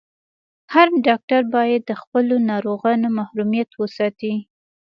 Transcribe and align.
هر 0.73 0.87
ډاکټر 1.07 1.41
باید 1.55 1.81
د 1.85 1.91
خپلو 2.01 2.35
ناروغانو 2.49 3.07
محرميت 3.17 3.69
وساتي. 3.81 4.33